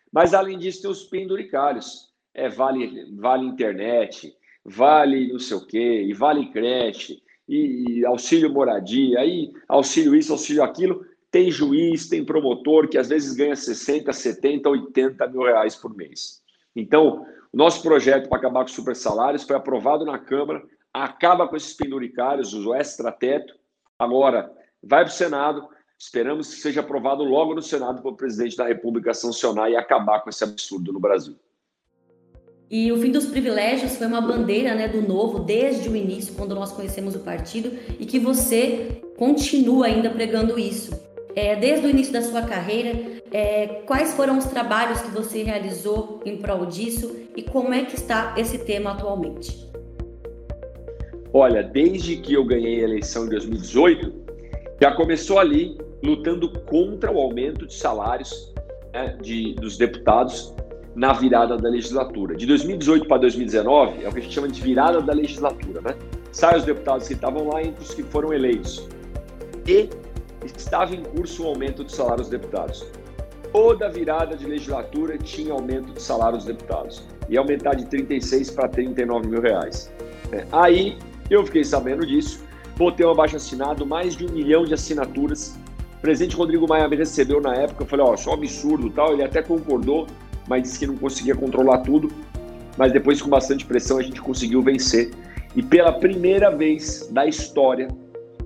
Mas, 0.10 0.34
além 0.34 0.58
disso, 0.58 0.84
tem 0.84 0.90
os 0.90 1.04
penduricários 1.04 2.15
é 2.36 2.50
vale, 2.50 3.10
vale 3.16 3.46
internet, 3.46 4.36
vale 4.64 5.32
não 5.32 5.40
sei 5.40 5.58
o 5.58 5.66
quê, 5.66 6.04
e 6.04 6.14
vale 6.14 6.52
creche, 6.52 7.24
e, 7.48 8.00
e 8.00 8.06
auxílio 8.06 8.52
moradia, 8.52 9.20
aí 9.20 9.52
auxílio 9.68 10.14
isso, 10.16 10.34
auxílio 10.34 10.64
aquilo. 10.64 11.06
Tem 11.32 11.50
juiz, 11.50 12.08
tem 12.08 12.26
promotor 12.26 12.88
que 12.88 12.98
às 12.98 13.10
vezes 13.10 13.36
ganha 13.36 13.56
60, 13.56 14.12
70, 14.12 14.70
80 14.70 15.28
mil 15.28 15.44
reais 15.44 15.76
por 15.76 15.96
mês. 15.96 16.42
Então, 16.76 17.26
o 17.52 17.58
nosso 17.58 17.82
projeto 17.82 18.28
para 18.28 18.38
acabar 18.38 18.62
com 18.62 18.66
os 18.66 18.76
super 18.76 18.96
salários 18.96 19.44
foi 19.44 19.56
aprovado 19.56 20.06
na 20.06 20.20
Câmara, 20.20 20.64
acaba 20.94 21.48
com 21.48 21.56
esses 21.56 21.74
penduricários, 21.74 22.54
o 22.54 22.74
extra-teto, 22.74 23.54
agora 24.00 24.52
vai 24.82 25.04
para 25.04 25.12
o 25.12 25.16
Senado, 25.16 25.68
esperamos 25.98 26.54
que 26.54 26.62
seja 26.62 26.82
aprovado 26.82 27.24
logo 27.24 27.54
no 27.54 27.62
Senado 27.62 28.02
para 28.02 28.12
o 28.12 28.16
presidente 28.16 28.58
da 28.58 28.68
República 28.68 29.14
sancionar 29.14 29.70
e 29.70 29.76
acabar 29.76 30.22
com 30.22 30.30
esse 30.30 30.44
absurdo 30.44 30.92
no 30.92 31.00
Brasil. 31.00 31.38
E 32.78 32.92
o 32.92 32.98
fim 32.98 33.10
dos 33.10 33.26
privilégios 33.26 33.96
foi 33.96 34.06
uma 34.06 34.20
bandeira 34.20 34.76
né, 34.76 34.90
do 34.90 35.02
novo 35.02 35.40
desde 35.40 35.88
o 35.88 35.96
início, 35.96 36.34
quando 36.36 36.54
nós 36.54 36.74
conhecemos 36.74 37.16
o 37.16 37.20
partido, 37.20 37.72
e 37.98 38.06
que 38.06 38.20
você 38.20 39.02
continua 39.16 39.86
ainda 39.86 40.10
pregando 40.10 40.60
isso. 40.60 40.92
É, 41.34 41.56
desde 41.56 41.88
o 41.88 41.90
início 41.90 42.12
da 42.12 42.22
sua 42.22 42.42
carreira, 42.42 43.22
é, 43.32 43.82
quais 43.86 44.14
foram 44.14 44.38
os 44.38 44.44
trabalhos 44.44 45.00
que 45.00 45.10
você 45.10 45.42
realizou 45.42 46.20
em 46.26 46.36
prol 46.36 46.66
disso 46.66 47.16
e 47.34 47.44
como 47.44 47.74
é 47.74 47.86
que 47.86 47.96
está 47.96 48.36
esse 48.38 48.58
tema 48.58 48.92
atualmente? 48.92 49.72
Olha, 51.32 51.64
desde 51.64 52.18
que 52.18 52.34
eu 52.34 52.44
ganhei 52.44 52.82
a 52.82 52.84
eleição 52.84 53.26
em 53.26 53.30
2018, 53.30 54.12
já 54.82 54.94
começou 54.94 55.40
ali 55.40 55.78
lutando 56.04 56.50
contra 56.50 57.10
o 57.10 57.22
aumento 57.22 57.66
de 57.68 57.74
salários 57.74 58.54
né, 58.94 59.18
de, 59.22 59.54
dos 59.54 59.78
deputados 59.78 60.54
na 60.96 61.12
virada 61.12 61.58
da 61.58 61.70
legislatura. 61.70 62.36
De 62.36 62.46
2018 62.46 63.08
para 63.08 63.18
2019 63.18 64.04
é 64.04 64.08
o 64.08 64.12
que 64.12 64.20
a 64.20 64.22
gente 64.22 64.34
chama 64.34 64.48
de 64.48 64.62
virada 64.62 65.02
da 65.02 65.14
legislatura, 65.14 65.82
né? 65.82 65.96
Sai 66.32 66.58
os 66.58 66.64
deputados 66.64 67.08
que 67.08 67.14
estavam 67.14 67.50
lá 67.50 67.62
entre 67.62 67.84
os 67.84 67.94
que 67.94 68.02
foram 68.04 68.34
eleitos. 68.34 68.88
E 69.68 69.90
estava 70.46 70.96
em 70.96 71.04
curso 71.04 71.44
o 71.44 71.48
aumento 71.48 71.84
do 71.84 71.92
salário 71.92 72.22
dos 72.22 72.30
deputados. 72.30 72.86
Toda 73.52 73.90
virada 73.90 74.36
de 74.36 74.46
legislatura 74.46 75.18
tinha 75.18 75.54
aumento 75.54 75.94
de 75.94 76.02
salário 76.02 76.38
dos 76.38 76.46
deputados. 76.46 77.04
E 77.28 77.38
aumentar 77.38 77.76
de 77.76 77.86
36 77.86 78.52
para 78.52 78.70
39 78.70 79.28
mil 79.28 79.42
reais. 79.42 79.92
É, 80.32 80.46
aí 80.52 80.98
eu 81.30 81.46
fiquei 81.46 81.64
sabendo 81.64 82.06
disso, 82.06 82.44
botei 82.78 83.06
um 83.06 83.12
abaixo 83.12 83.36
assinado, 83.36 83.86
mais 83.86 84.16
de 84.16 84.26
um 84.26 84.30
milhão 84.30 84.64
de 84.64 84.74
assinaturas. 84.74 85.58
O 85.98 86.02
presidente 86.02 86.36
Rodrigo 86.36 86.68
Maia 86.68 86.88
me 86.88 86.96
recebeu 86.96 87.42
na 87.42 87.56
época, 87.56 87.84
eu 87.84 87.88
falei, 87.88 88.06
ó, 88.06 88.14
oh, 88.14 88.18
só 88.18 88.32
um 88.32 88.34
absurdo 88.36 88.90
tal, 88.92 89.14
ele 89.14 89.24
até 89.24 89.42
concordou, 89.42 90.06
mas 90.48 90.64
disse 90.64 90.80
que 90.80 90.88
não 90.88 90.98
conseguia 90.98 91.36
controlar 91.36 91.80
tudo. 91.80 92.10
Mas 92.78 92.92
depois, 92.92 93.22
com 93.22 93.30
bastante 93.30 93.66
pressão, 93.66 93.98
a 93.98 94.02
gente 94.02 94.22
conseguiu 94.22 94.62
vencer. 94.62 95.12
E 95.56 95.64
pela 95.64 95.94
primeira 95.94 96.50
vez 96.50 97.08
da 97.12 97.26
história, 97.26 97.88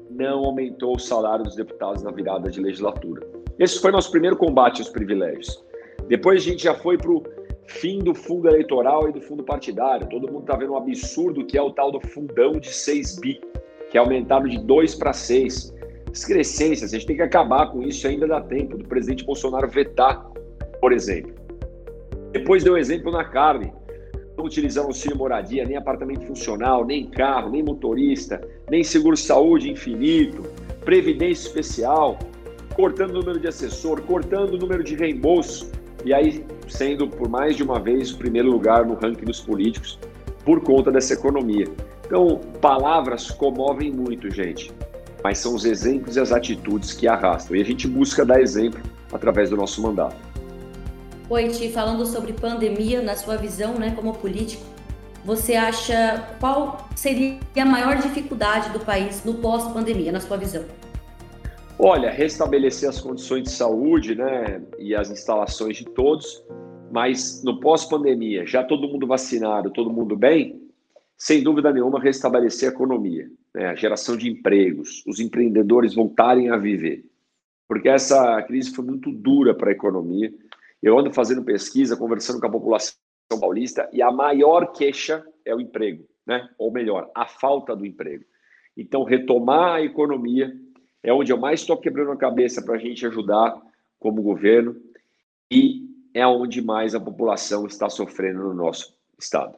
não 0.10 0.46
aumentou 0.46 0.96
o 0.96 1.00
salário 1.00 1.44
dos 1.44 1.56
deputados 1.56 2.04
na 2.04 2.12
virada 2.12 2.50
de 2.52 2.60
legislatura. 2.60 3.26
Esse 3.58 3.80
foi 3.80 3.92
nosso 3.92 4.12
primeiro 4.12 4.36
combate 4.36 4.82
aos 4.82 4.90
privilégios. 4.90 5.64
Depois 6.08 6.42
a 6.42 6.46
gente 6.46 6.64
já 6.64 6.76
foi 6.76 6.98
para 6.98 7.12
o 7.12 7.24
fim 7.68 8.00
do 8.00 8.14
fundo 8.14 8.48
eleitoral 8.48 9.10
e 9.10 9.14
do 9.14 9.22
fundo 9.22 9.44
partidário. 9.44 10.08
Todo 10.10 10.32
mundo 10.32 10.42
está 10.42 10.56
vendo 10.56 10.74
um 10.74 10.78
absurdo 10.78 11.46
que 11.46 11.58
é 11.58 11.62
o 11.62 11.72
tal 11.72 11.92
do 11.92 12.02
fundão 12.02 12.54
de 12.54 12.70
6 12.70 13.20
bi, 13.20 13.42
que 13.90 13.98
é 13.98 14.02
aumentado 14.02 14.50
de 14.50 14.58
2 14.60 14.96
para 14.96 15.14
6. 15.14 15.74
Excrescências, 16.12 16.92
a 16.94 16.98
gente 16.98 17.08
tem 17.08 17.16
que 17.16 17.22
acabar 17.22 17.72
com 17.72 17.84
isso 17.84 18.08
ainda 18.08 18.28
dá 18.28 18.42
tempo 18.42 18.78
do 18.78 18.84
presidente 18.88 19.24
Bolsonaro 19.24 19.70
vetar, 19.70 20.26
por 20.82 20.92
exemplo. 20.92 21.39
Depois 22.50 22.64
deu 22.64 22.76
exemplo 22.76 23.12
na 23.12 23.24
carne. 23.24 23.72
Não 24.36 24.46
utilizando 24.46 24.88
auxílio 24.88 25.16
moradia, 25.16 25.66
nem 25.66 25.78
apartamento 25.78 26.26
funcional, 26.26 26.84
nem 26.84 27.06
carro, 27.06 27.52
nem 27.52 27.62
motorista, 27.62 28.42
nem 28.72 28.84
seguro-saúde 28.84 29.70
infinito, 29.70 30.42
previdência 30.84 31.46
especial, 31.46 32.18
cortando 32.74 33.12
o 33.12 33.20
número 33.20 33.40
de 33.40 33.48
assessor, 33.48 34.02
cortando 34.02 34.56
o 34.56 34.58
número 34.58 34.84
de 34.84 34.96
reembolso, 34.96 35.72
e 36.04 36.12
aí 36.12 36.44
sendo 36.68 37.08
por 37.08 37.30
mais 37.30 37.56
de 37.56 37.62
uma 37.62 37.80
vez 37.80 38.10
o 38.14 38.18
primeiro 38.18 38.50
lugar 38.50 38.84
no 38.84 38.96
ranking 38.96 39.26
dos 39.26 39.42
políticos 39.42 40.00
por 40.44 40.60
conta 40.62 40.92
dessa 40.92 41.14
economia. 41.14 41.68
Então, 42.04 42.42
palavras 42.60 43.30
comovem 43.30 43.92
muito, 43.92 44.28
gente, 44.34 44.72
mas 45.24 45.38
são 45.38 45.54
os 45.54 45.66
exemplos 45.66 46.16
e 46.16 46.20
as 46.20 46.32
atitudes 46.32 46.94
que 46.94 47.08
arrastam. 47.08 47.56
E 47.56 47.62
a 47.62 47.66
gente 47.66 47.88
busca 47.88 48.26
dar 48.26 48.42
exemplo 48.42 48.82
através 49.14 49.52
do 49.52 49.56
nosso 49.56 49.84
mandato. 49.84 50.29
Oiti, 51.30 51.70
falando 51.70 52.08
sobre 52.08 52.34
pandemia, 52.34 53.04
na 53.04 53.16
sua 53.16 53.38
visão, 53.38 53.76
né, 53.76 53.94
como 53.96 54.16
político, 54.16 54.64
você 55.24 55.54
acha 55.54 56.36
qual 56.40 56.90
seria 56.96 57.38
a 57.56 57.66
maior 57.66 57.98
dificuldade 57.98 58.72
do 58.72 58.80
país 58.80 59.24
no 59.24 59.36
pós-pandemia, 59.36 60.12
na 60.12 60.20
sua 60.20 60.38
visão? 60.38 60.66
Olha, 61.78 62.10
restabelecer 62.10 62.90
as 62.90 63.00
condições 63.00 63.44
de 63.44 63.52
saúde, 63.52 64.16
né, 64.16 64.60
e 64.80 64.96
as 64.96 65.12
instalações 65.12 65.78
de 65.78 65.86
todos, 65.86 66.44
mas 66.92 67.44
no 67.44 67.60
pós-pandemia, 67.60 68.44
já 68.48 68.64
todo 68.64 68.88
mundo 68.88 69.06
vacinado, 69.06 69.70
todo 69.70 69.92
mundo 69.92 70.16
bem, 70.18 70.60
sem 71.16 71.44
dúvida 71.44 71.72
nenhuma, 71.72 72.00
restabelecer 72.00 72.70
a 72.70 72.74
economia, 72.74 73.30
né, 73.54 73.68
a 73.68 73.76
geração 73.76 74.18
de 74.18 74.28
empregos, 74.28 75.04
os 75.06 75.20
empreendedores 75.20 75.94
voltarem 75.94 76.50
a 76.50 76.58
viver, 76.58 77.06
porque 77.68 77.88
essa 77.88 78.42
crise 78.42 78.72
foi 78.72 78.84
muito 78.84 79.12
dura 79.12 79.54
para 79.54 79.70
a 79.70 79.74
economia 79.74 80.34
eu 80.82 80.98
ando 80.98 81.12
fazendo 81.14 81.44
pesquisa, 81.44 81.98
conversando 81.98 82.40
com 82.40 82.48
a 82.48 82.52
população 82.52 82.96
paulista, 83.40 83.90
e 83.92 84.02
a 84.02 84.12
maior 84.12 84.72
queixa 84.72 85.26
é 85.46 85.54
o 85.54 85.62
emprego, 85.62 86.08
né? 86.26 86.50
ou 86.58 86.72
melhor, 86.72 87.10
a 87.14 87.26
falta 87.26 87.76
do 87.76 87.86
emprego. 87.86 88.24
Então, 88.76 89.04
retomar 89.04 89.76
a 89.76 89.82
economia 89.82 90.54
é 91.04 91.14
onde 91.14 91.32
eu 91.32 91.38
mais 91.38 91.62
estou 91.62 91.78
quebrando 91.78 92.12
a 92.12 92.18
cabeça 92.18 92.62
para 92.62 92.76
a 92.76 92.78
gente 92.78 93.06
ajudar 93.06 93.60
como 94.00 94.22
governo 94.22 94.76
e 95.52 95.88
é 96.14 96.26
onde 96.26 96.62
mais 96.62 96.96
a 96.96 97.00
população 97.00 97.68
está 97.68 97.90
sofrendo 97.90 98.40
no 98.44 98.54
nosso 98.54 98.96
estado. 99.20 99.58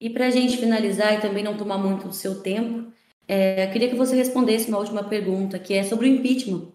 E 0.00 0.10
para 0.10 0.26
a 0.26 0.30
gente 0.30 0.56
finalizar 0.56 1.14
e 1.14 1.20
também 1.20 1.44
não 1.44 1.56
tomar 1.56 1.78
muito 1.78 2.08
do 2.08 2.14
seu 2.14 2.42
tempo, 2.42 2.92
é, 3.26 3.66
queria 3.68 3.88
que 3.88 3.96
você 3.96 4.16
respondesse 4.16 4.68
uma 4.68 4.78
última 4.78 5.04
pergunta, 5.04 5.58
que 5.58 5.74
é 5.74 5.82
sobre 5.82 6.08
o 6.08 6.12
impeachment. 6.12 6.72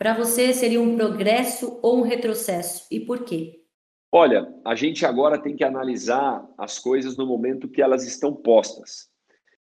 Para 0.00 0.14
você, 0.14 0.54
seria 0.54 0.80
um 0.80 0.96
progresso 0.96 1.78
ou 1.82 1.98
um 1.98 2.00
retrocesso? 2.00 2.86
E 2.90 2.98
por 2.98 3.22
quê? 3.22 3.62
Olha, 4.10 4.50
a 4.64 4.74
gente 4.74 5.04
agora 5.04 5.36
tem 5.36 5.54
que 5.54 5.62
analisar 5.62 6.42
as 6.56 6.78
coisas 6.78 7.18
no 7.18 7.26
momento 7.26 7.68
que 7.68 7.82
elas 7.82 8.06
estão 8.06 8.34
postas. 8.34 9.10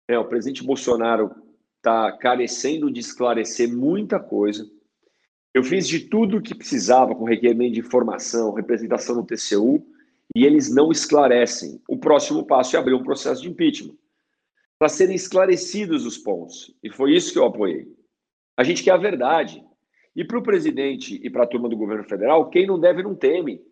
É, 0.07 0.17
o 0.17 0.29
presidente 0.29 0.63
Bolsonaro 0.63 1.35
está 1.79 2.13
carecendo 2.13 2.89
de 2.89 3.01
esclarecer 3.01 3.69
muita 3.69 4.21
coisa. 4.21 4.65
Eu 5.53 5.65
fiz 5.65 5.89
de 5.89 5.99
tudo 5.99 6.37
o 6.37 6.41
que 6.41 6.55
precisava 6.55 7.17
com 7.17 7.25
requerimento 7.25 7.75
de 7.75 7.81
informação, 7.81 8.55
representação 8.55 9.17
no 9.17 9.27
TCU, 9.27 9.85
e 10.37 10.47
eles 10.47 10.73
não 10.73 10.93
esclarecem. 10.93 11.83
O 11.89 11.99
próximo 11.99 12.47
passo 12.47 12.77
é 12.77 12.79
abrir 12.79 12.95
um 12.95 13.03
processo 13.03 13.43
de 13.43 13.49
impeachment 13.49 13.97
para 14.79 14.89
serem 14.89 15.17
esclarecidos 15.17 16.07
os 16.07 16.17
pontos. 16.17 16.73
E 16.81 16.91
foi 16.91 17.17
isso 17.17 17.33
que 17.33 17.41
eu 17.41 17.45
apoiei. 17.45 17.93
A 18.57 18.63
gente 18.63 18.85
quer 18.85 18.93
a 18.93 18.97
verdade. 18.97 19.67
E 20.19 20.25
para 20.25 20.37
o 20.37 20.43
presidente 20.43 21.21
e 21.23 21.31
para 21.31 21.45
a 21.45 21.47
turma 21.47 21.69
do 21.69 21.77
governo 21.77 22.03
federal, 22.03 22.51
quem 22.51 22.67
não 22.67 22.77
deve 22.77 23.05
não 23.05 23.15
teme. 23.15 23.63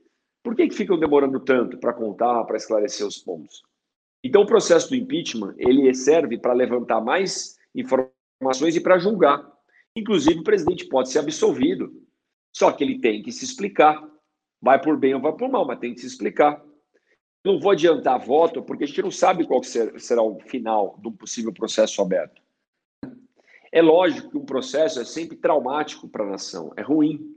Por 0.44 0.54
que, 0.54 0.68
que 0.68 0.76
ficam 0.76 0.96
demorando 0.96 1.40
tanto 1.40 1.76
para 1.76 1.92
contar, 1.92 2.44
para 2.44 2.56
esclarecer 2.56 3.04
os 3.04 3.18
pontos? 3.18 3.64
Então, 4.22 4.42
o 4.42 4.46
processo 4.46 4.88
do 4.88 4.94
impeachment 4.94 5.56
ele 5.58 5.92
serve 5.92 6.38
para 6.38 6.52
levantar 6.52 7.00
mais 7.00 7.58
informações 7.74 8.76
e 8.76 8.80
para 8.80 8.96
julgar. 8.96 9.44
Inclusive, 9.96 10.38
o 10.38 10.44
presidente 10.44 10.86
pode 10.86 11.10
ser 11.10 11.18
absolvido. 11.18 11.92
Só 12.54 12.70
que 12.70 12.84
ele 12.84 13.00
tem 13.00 13.24
que 13.24 13.32
se 13.32 13.44
explicar. 13.44 14.00
Vai 14.62 14.80
por 14.80 14.96
bem 14.96 15.14
ou 15.14 15.20
vai 15.20 15.32
por 15.32 15.50
mal, 15.50 15.66
mas 15.66 15.80
tem 15.80 15.94
que 15.94 16.00
se 16.00 16.06
explicar. 16.06 16.64
Não 17.44 17.58
vou 17.58 17.72
adiantar 17.72 18.24
voto, 18.24 18.62
porque 18.62 18.84
a 18.84 18.86
gente 18.86 19.02
não 19.02 19.10
sabe 19.10 19.44
qual 19.48 19.64
será 19.64 20.22
o 20.22 20.38
final 20.38 20.96
de 21.02 21.08
um 21.08 21.12
possível 21.12 21.52
processo 21.52 22.00
aberto. 22.00 22.40
É 23.76 23.82
lógico 23.82 24.30
que 24.30 24.38
um 24.38 24.46
processo 24.46 24.98
é 24.98 25.04
sempre 25.04 25.36
traumático 25.36 26.08
para 26.08 26.24
a 26.24 26.30
nação, 26.30 26.72
é 26.78 26.80
ruim. 26.80 27.36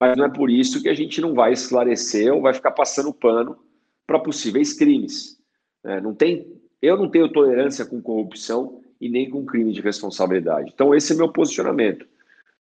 Mas 0.00 0.16
não 0.16 0.24
é 0.24 0.28
por 0.28 0.50
isso 0.50 0.82
que 0.82 0.88
a 0.88 0.94
gente 0.94 1.20
não 1.20 1.32
vai 1.32 1.52
esclarecer 1.52 2.34
ou 2.34 2.42
vai 2.42 2.52
ficar 2.52 2.72
passando 2.72 3.14
pano 3.14 3.56
para 4.04 4.18
possíveis 4.18 4.72
crimes. 4.72 5.40
É, 5.84 6.00
não 6.00 6.12
tem, 6.12 6.60
eu 6.82 6.96
não 6.96 7.08
tenho 7.08 7.32
tolerância 7.32 7.86
com 7.86 8.02
corrupção 8.02 8.82
e 9.00 9.08
nem 9.08 9.30
com 9.30 9.46
crime 9.46 9.72
de 9.72 9.80
responsabilidade. 9.80 10.72
Então, 10.74 10.92
esse 10.92 11.12
é 11.12 11.16
meu 11.16 11.32
posicionamento. 11.32 12.04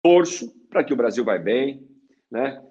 Torço 0.01 0.55
para 0.71 0.85
que 0.85 0.93
o 0.93 0.97
Brasil 0.97 1.25
vai 1.25 1.41
bem, 1.41 1.85
né? 2.31 2.63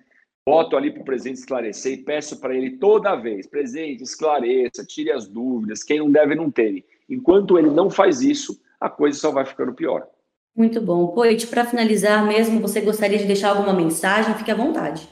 Boto 0.47 0.77
ali 0.77 0.91
para 0.91 1.01
o 1.01 1.05
presidente 1.05 1.39
esclarecer 1.39 1.91
e 1.91 2.03
peço 2.03 2.39
para 2.39 2.55
ele 2.55 2.77
toda 2.77 3.17
vez: 3.17 3.47
presidente, 3.47 4.01
esclareça, 4.01 4.85
tire 4.85 5.11
as 5.11 5.27
dúvidas, 5.27 5.83
quem 5.83 5.99
não 5.99 6.09
deve 6.09 6.35
não 6.35 6.49
tem. 6.49 6.85
Enquanto 7.09 7.59
ele 7.59 7.69
não 7.69 7.89
faz 7.89 8.21
isso, 8.21 8.57
a 8.79 8.89
coisa 8.89 9.19
só 9.19 9.29
vai 9.29 9.45
ficando 9.45 9.73
pior. 9.73 10.07
Muito 10.55 10.81
bom. 10.81 11.07
Poit, 11.07 11.47
para 11.47 11.65
finalizar 11.65 12.25
mesmo, 12.25 12.59
você 12.59 12.81
gostaria 12.81 13.17
de 13.17 13.25
deixar 13.25 13.49
alguma 13.49 13.73
mensagem? 13.73 14.33
Fique 14.35 14.51
à 14.51 14.55
vontade. 14.55 15.07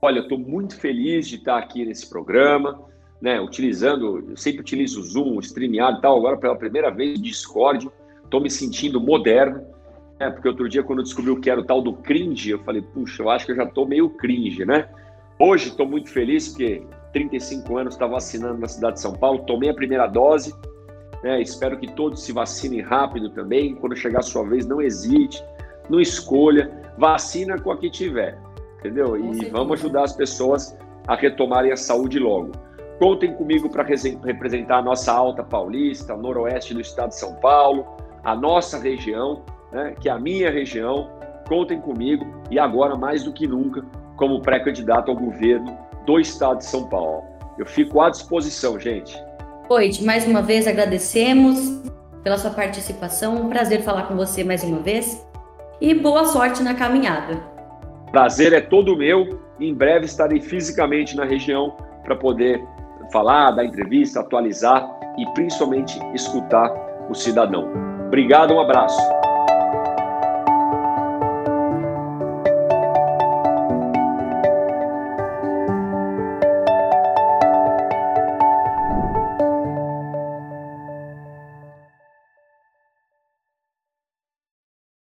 Olha, 0.00 0.18
eu 0.18 0.22
estou 0.22 0.38
muito 0.38 0.76
feliz 0.76 1.26
de 1.26 1.36
estar 1.36 1.58
aqui 1.58 1.84
nesse 1.84 2.08
programa, 2.08 2.80
né? 3.20 3.40
Utilizando, 3.40 4.30
eu 4.30 4.36
sempre 4.36 4.60
utilizo 4.60 5.00
o 5.00 5.02
Zoom, 5.02 5.36
o 5.36 5.40
StreamYard 5.40 5.98
e 5.98 6.02
tal, 6.02 6.16
agora 6.16 6.36
pela 6.36 6.56
primeira 6.56 6.90
vez 6.90 7.18
o 7.18 7.22
Discord. 7.22 7.90
Estou 8.24 8.40
me 8.40 8.50
sentindo 8.50 9.00
moderno 9.00 9.66
é, 10.20 10.28
porque 10.28 10.46
outro 10.46 10.68
dia, 10.68 10.82
quando 10.82 10.98
eu 10.98 11.04
descobri 11.04 11.30
o 11.30 11.40
que 11.40 11.48
era 11.48 11.58
o 11.58 11.64
tal 11.64 11.80
do 11.80 11.94
cringe, 11.94 12.50
eu 12.50 12.58
falei, 12.58 12.82
puxa, 12.82 13.22
eu 13.22 13.30
acho 13.30 13.46
que 13.46 13.52
eu 13.52 13.56
já 13.56 13.64
estou 13.64 13.88
meio 13.88 14.10
cringe, 14.10 14.66
né? 14.66 14.86
Hoje 15.38 15.70
estou 15.70 15.86
muito 15.86 16.10
feliz 16.10 16.48
porque 16.48 16.82
35 17.14 17.78
anos 17.78 17.94
está 17.94 18.06
vacinando 18.06 18.58
na 18.58 18.68
cidade 18.68 18.96
de 18.96 19.00
São 19.00 19.14
Paulo, 19.14 19.46
tomei 19.46 19.70
a 19.70 19.74
primeira 19.74 20.06
dose, 20.06 20.54
né? 21.22 21.40
Espero 21.40 21.78
que 21.78 21.86
todos 21.92 22.22
se 22.22 22.32
vacinem 22.32 22.80
rápido 22.80 23.30
também. 23.30 23.74
Quando 23.74 23.96
chegar 23.96 24.20
a 24.20 24.22
sua 24.22 24.44
vez, 24.44 24.66
não 24.66 24.80
hesite, 24.80 25.42
não 25.88 26.00
escolha, 26.00 26.70
vacina 26.96 27.58
com 27.58 27.70
a 27.70 27.76
que 27.76 27.90
tiver, 27.90 28.38
entendeu? 28.78 29.16
E 29.16 29.46
vamos 29.50 29.80
ajudar 29.80 30.04
as 30.04 30.12
pessoas 30.12 30.76
a 31.06 31.14
retomarem 31.14 31.72
a 31.72 31.76
saúde 31.76 32.18
logo. 32.18 32.52
Contem 32.98 33.32
comigo 33.34 33.70
para 33.70 33.82
representar 33.82 34.78
a 34.78 34.82
nossa 34.82 35.12
Alta 35.12 35.42
Paulista, 35.42 36.16
noroeste 36.16 36.74
do 36.74 36.80
estado 36.80 37.08
de 37.08 37.18
São 37.18 37.34
Paulo, 37.36 37.86
a 38.22 38.36
nossa 38.36 38.78
região 38.78 39.42
né, 39.72 39.94
que 40.00 40.08
é 40.08 40.12
a 40.12 40.18
minha 40.18 40.50
região, 40.50 41.10
contem 41.48 41.80
comigo 41.80 42.26
e 42.50 42.58
agora 42.58 42.96
mais 42.96 43.24
do 43.24 43.32
que 43.32 43.46
nunca 43.46 43.82
como 44.16 44.40
pré-candidato 44.42 45.10
ao 45.10 45.16
governo 45.16 45.76
do 46.06 46.20
estado 46.20 46.58
de 46.58 46.66
São 46.66 46.88
Paulo. 46.88 47.24
Eu 47.58 47.66
fico 47.66 48.00
à 48.00 48.10
disposição, 48.10 48.78
gente. 48.78 49.16
Oi, 49.72 49.92
mais 50.02 50.26
uma 50.26 50.42
vez 50.42 50.66
agradecemos 50.66 51.80
pela 52.24 52.36
sua 52.36 52.50
participação. 52.50 53.36
Um 53.36 53.48
prazer 53.48 53.82
falar 53.82 54.08
com 54.08 54.16
você 54.16 54.42
mais 54.42 54.64
uma 54.64 54.80
vez 54.80 55.24
e 55.80 55.94
boa 55.94 56.24
sorte 56.24 56.60
na 56.60 56.74
caminhada. 56.74 57.40
Prazer 58.10 58.52
é 58.52 58.60
todo 58.60 58.96
meu. 58.96 59.40
Em 59.60 59.72
breve 59.72 60.06
estarei 60.06 60.40
fisicamente 60.40 61.14
na 61.14 61.24
região 61.24 61.76
para 62.02 62.16
poder 62.16 62.60
falar, 63.12 63.52
dar 63.52 63.64
entrevista, 63.64 64.18
atualizar 64.18 64.90
e 65.16 65.24
principalmente 65.34 66.00
escutar 66.14 66.68
o 67.08 67.14
cidadão. 67.14 67.72
Obrigado, 68.08 68.52
um 68.52 68.58
abraço. 68.58 69.00